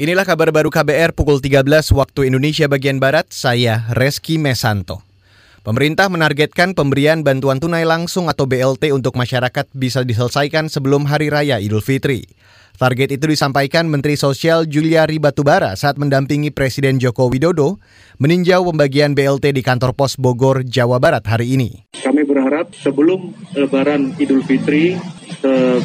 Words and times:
Inilah 0.00 0.24
kabar 0.24 0.48
baru 0.48 0.72
KBR 0.72 1.12
pukul 1.12 1.44
13 1.44 1.60
waktu 1.92 2.32
Indonesia 2.32 2.64
bagian 2.72 2.96
Barat, 2.96 3.28
saya 3.36 3.84
Reski 3.92 4.40
Mesanto. 4.40 5.04
Pemerintah 5.60 6.08
menargetkan 6.08 6.72
pemberian 6.72 7.20
bantuan 7.20 7.60
tunai 7.60 7.84
langsung 7.84 8.32
atau 8.32 8.48
BLT 8.48 8.96
untuk 8.96 9.12
masyarakat 9.20 9.68
bisa 9.76 10.00
diselesaikan 10.00 10.72
sebelum 10.72 11.04
Hari 11.04 11.28
Raya 11.28 11.60
Idul 11.60 11.84
Fitri. 11.84 12.24
Target 12.80 13.20
itu 13.20 13.28
disampaikan 13.28 13.92
Menteri 13.92 14.16
Sosial 14.16 14.64
Juliari 14.64 15.20
Batubara 15.20 15.76
saat 15.76 16.00
mendampingi 16.00 16.48
Presiden 16.48 16.96
Joko 16.96 17.28
Widodo 17.28 17.76
meninjau 18.16 18.72
pembagian 18.72 19.12
BLT 19.12 19.52
di 19.52 19.60
kantor 19.60 19.92
pos 19.92 20.16
Bogor, 20.16 20.64
Jawa 20.64 20.96
Barat 20.96 21.28
hari 21.28 21.60
ini. 21.60 21.84
Kami 22.00 22.24
berharap 22.24 22.72
sebelum 22.72 23.36
Lebaran 23.52 24.16
Idul 24.16 24.48
Fitri, 24.48 24.96
eh, 25.44 25.80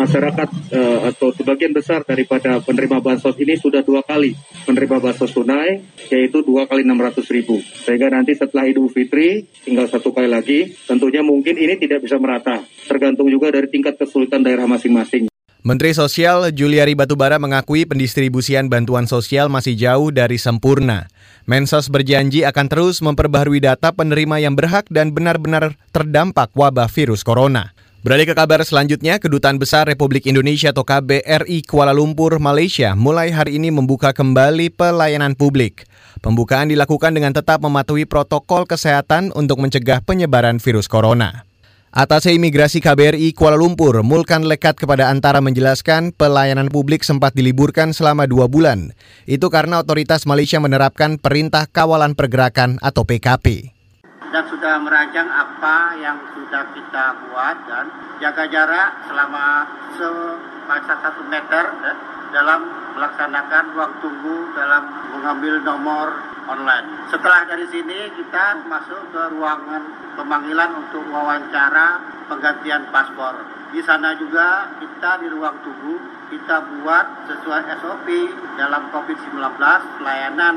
masyarakat 0.00 0.48
uh, 0.72 0.98
atau 1.12 1.28
sebagian 1.36 1.76
besar 1.76 2.00
daripada 2.08 2.56
penerima 2.64 3.04
bansos 3.04 3.36
ini 3.36 3.60
sudah 3.60 3.84
dua 3.84 4.00
kali 4.00 4.32
menerima 4.64 4.96
bansos 4.96 5.28
tunai, 5.36 5.84
yaitu 6.08 6.40
dua 6.40 6.64
kali 6.64 6.80
600 6.88 7.20
ribu. 7.36 7.60
Sehingga 7.60 8.08
nanti 8.08 8.32
setelah 8.32 8.64
Idul 8.64 8.88
Fitri 8.88 9.44
tinggal 9.60 9.84
satu 9.92 10.16
kali 10.16 10.32
lagi, 10.32 10.72
tentunya 10.88 11.20
mungkin 11.20 11.60
ini 11.60 11.76
tidak 11.76 12.00
bisa 12.00 12.16
merata, 12.16 12.64
tergantung 12.88 13.28
juga 13.28 13.52
dari 13.52 13.68
tingkat 13.68 14.00
kesulitan 14.00 14.40
daerah 14.40 14.64
masing-masing. 14.64 15.28
Menteri 15.60 15.92
Sosial 15.92 16.56
Juliari 16.56 16.96
Batubara 16.96 17.36
mengakui 17.36 17.84
pendistribusian 17.84 18.72
bantuan 18.72 19.04
sosial 19.04 19.52
masih 19.52 19.76
jauh 19.76 20.08
dari 20.08 20.40
sempurna. 20.40 21.12
Mensos 21.44 21.92
berjanji 21.92 22.48
akan 22.48 22.66
terus 22.72 23.04
memperbaharui 23.04 23.60
data 23.60 23.92
penerima 23.92 24.40
yang 24.40 24.56
berhak 24.56 24.88
dan 24.88 25.12
benar-benar 25.12 25.76
terdampak 25.92 26.48
wabah 26.56 26.88
virus 26.88 27.20
corona. 27.20 27.76
Beralih 28.00 28.24
ke 28.24 28.32
kabar 28.32 28.64
selanjutnya, 28.64 29.20
Kedutaan 29.20 29.60
Besar 29.60 29.84
Republik 29.84 30.24
Indonesia 30.24 30.72
atau 30.72 30.88
KBRI 30.88 31.60
Kuala 31.68 31.92
Lumpur, 31.92 32.40
Malaysia 32.40 32.96
mulai 32.96 33.28
hari 33.28 33.60
ini 33.60 33.68
membuka 33.68 34.16
kembali 34.16 34.72
pelayanan 34.72 35.36
publik. 35.36 35.84
Pembukaan 36.24 36.72
dilakukan 36.72 37.12
dengan 37.12 37.36
tetap 37.36 37.60
mematuhi 37.60 38.08
protokol 38.08 38.64
kesehatan 38.64 39.36
untuk 39.36 39.60
mencegah 39.60 40.00
penyebaran 40.00 40.56
virus 40.64 40.88
corona. 40.88 41.44
Atas 41.92 42.24
Imigrasi 42.24 42.80
KBRI 42.80 43.36
Kuala 43.36 43.60
Lumpur, 43.60 44.00
Mulkan 44.00 44.48
Lekat 44.48 44.80
kepada 44.80 45.12
Antara 45.12 45.44
menjelaskan 45.44 46.16
pelayanan 46.16 46.72
publik 46.72 47.04
sempat 47.04 47.36
diliburkan 47.36 47.92
selama 47.92 48.24
dua 48.24 48.48
bulan. 48.48 48.96
Itu 49.28 49.52
karena 49.52 49.76
otoritas 49.76 50.24
Malaysia 50.24 50.56
menerapkan 50.56 51.20
Perintah 51.20 51.68
Kawalan 51.68 52.16
Pergerakan 52.16 52.80
atau 52.80 53.04
PKP 53.04 53.76
dan 54.30 54.46
sudah 54.46 54.78
merancang 54.78 55.26
apa 55.26 55.98
yang 55.98 56.18
sudah 56.34 56.70
kita 56.70 57.04
buat 57.26 57.56
dan 57.66 57.86
jaga 58.22 58.46
jarak 58.46 58.90
selama 59.10 59.66
semasa 59.98 60.94
satu 61.02 61.26
meter 61.26 61.64
ya, 61.82 61.94
dalam 62.30 62.62
melaksanakan 62.94 63.74
ruang 63.74 63.94
tunggu 63.98 64.54
dalam 64.54 64.86
mengambil 65.10 65.58
nomor 65.66 66.08
online. 66.46 67.10
Setelah 67.10 67.46
dari 67.46 67.66
sini 67.70 68.14
kita 68.14 68.62
masuk 68.70 69.10
ke 69.10 69.22
ruangan 69.34 70.14
pemanggilan 70.14 70.78
untuk 70.78 71.02
wawancara 71.10 71.98
penggantian 72.30 72.86
paspor. 72.94 73.34
Di 73.70 73.82
sana 73.82 74.14
juga 74.18 74.70
kita 74.78 75.22
di 75.22 75.30
ruang 75.30 75.58
tunggu 75.62 75.94
kita 76.30 76.62
buat 76.78 77.26
sesuai 77.26 77.62
SOP 77.82 78.06
dalam 78.54 78.90
COVID-19 78.94 79.58
pelayanan 79.98 80.54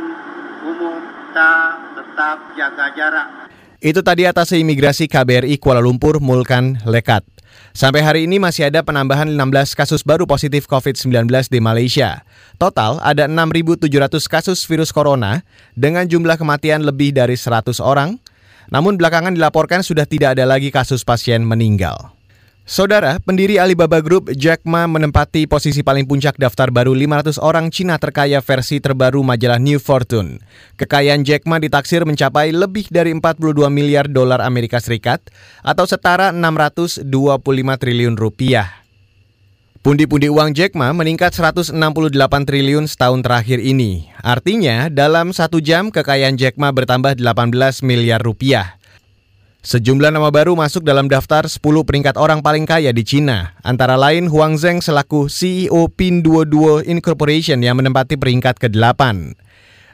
umum 0.65 1.01
kita 1.33 1.81
tetap 1.97 2.37
jaga 2.53 2.93
jarak 2.93 3.42
itu 3.83 3.99
tadi 3.99 4.23
atas 4.23 4.55
imigrasi 4.55 5.11
KBRI 5.11 5.59
Kuala 5.59 5.83
Lumpur 5.83 6.23
Mulkan 6.23 6.79
Lekat. 6.87 7.27
Sampai 7.75 7.99
hari 7.99 8.23
ini 8.23 8.39
masih 8.39 8.71
ada 8.71 8.79
penambahan 8.79 9.27
16 9.27 9.75
kasus 9.75 10.07
baru 10.07 10.23
positif 10.23 10.71
COVID-19 10.71 11.27
di 11.51 11.59
Malaysia. 11.59 12.23
Total 12.55 12.97
ada 13.03 13.27
6.700 13.27 13.83
kasus 14.31 14.63
virus 14.63 14.95
corona 14.95 15.43
dengan 15.75 16.07
jumlah 16.07 16.39
kematian 16.39 16.87
lebih 16.87 17.11
dari 17.11 17.35
100 17.35 17.83
orang. 17.83 18.15
Namun 18.71 18.95
belakangan 18.95 19.35
dilaporkan 19.35 19.83
sudah 19.83 20.07
tidak 20.07 20.39
ada 20.39 20.47
lagi 20.47 20.71
kasus 20.71 21.03
pasien 21.03 21.43
meninggal. 21.43 22.15
Saudara, 22.63 23.19
pendiri 23.19 23.59
Alibaba 23.59 23.99
Group 23.99 24.31
Jack 24.39 24.63
Ma 24.63 24.87
menempati 24.87 25.51
posisi 25.51 25.83
paling 25.83 26.07
puncak 26.07 26.39
daftar 26.39 26.71
baru 26.71 26.95
500 26.95 27.35
orang 27.43 27.67
Cina 27.67 27.99
terkaya 27.99 28.39
versi 28.39 28.79
terbaru 28.79 29.19
majalah 29.19 29.59
New 29.59 29.83
Fortune. 29.83 30.39
Kekayaan 30.79 31.27
Jack 31.27 31.43
Ma 31.43 31.59
ditaksir 31.59 32.07
mencapai 32.07 32.55
lebih 32.55 32.87
dari 32.87 33.11
42 33.11 33.67
miliar 33.67 34.07
dolar 34.07 34.39
Amerika 34.39 34.79
Serikat 34.79 35.27
atau 35.59 35.83
setara 35.83 36.31
625 36.31 37.03
triliun 37.83 38.15
rupiah. 38.15 38.71
Pundi-pundi 39.83 40.31
uang 40.31 40.55
Jack 40.55 40.79
Ma 40.79 40.95
meningkat 40.95 41.35
168 41.35 41.75
triliun 42.47 42.87
setahun 42.87 43.27
terakhir 43.27 43.59
ini. 43.59 44.07
Artinya, 44.23 44.87
dalam 44.87 45.35
satu 45.35 45.59
jam 45.59 45.91
kekayaan 45.91 46.39
Jack 46.39 46.55
Ma 46.55 46.71
bertambah 46.71 47.19
18 47.19 47.83
miliar 47.83 48.23
rupiah. 48.23 48.79
Sejumlah 49.63 50.11
nama 50.11 50.27
baru 50.27 50.59
masuk 50.59 50.83
dalam 50.83 51.07
daftar 51.07 51.47
10 51.47 51.63
peringkat 51.87 52.19
orang 52.19 52.43
paling 52.43 52.67
kaya 52.67 52.91
di 52.91 52.99
Cina, 53.07 53.55
antara 53.63 53.95
lain 53.95 54.27
Huang 54.27 54.59
Zheng 54.59 54.83
selaku 54.83 55.31
CEO 55.31 55.87
Pinduoduo 55.87 56.83
Incorporation 56.83 57.63
yang 57.63 57.79
menempati 57.79 58.19
peringkat 58.19 58.59
ke-8. 58.59 59.31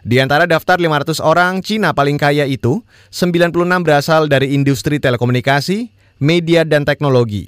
Di 0.01 0.17
antara 0.17 0.49
daftar 0.49 0.81
500 0.81 1.21
orang 1.21 1.61
Cina 1.61 1.93
paling 1.93 2.17
kaya 2.17 2.49
itu, 2.49 2.81
96 3.13 3.85
berasal 3.85 4.25
dari 4.25 4.57
industri 4.57 4.97
telekomunikasi, 4.97 5.93
media, 6.17 6.65
dan 6.65 6.81
teknologi. 6.81 7.45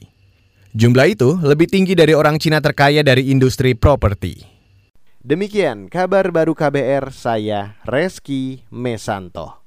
Jumlah 0.77 1.09
itu 1.09 1.41
lebih 1.41 1.73
tinggi 1.73 1.97
dari 1.97 2.13
orang 2.13 2.37
Cina 2.37 2.61
terkaya 2.61 3.01
dari 3.01 3.33
industri 3.33 3.73
properti. 3.73 4.45
Demikian 5.25 5.89
kabar 5.89 6.29
baru 6.29 6.53
KBR, 6.53 7.09
saya 7.09 7.81
Reski 7.81 8.61
Mesanto. 8.69 9.60